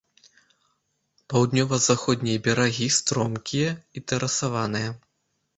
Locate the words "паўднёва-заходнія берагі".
1.33-2.87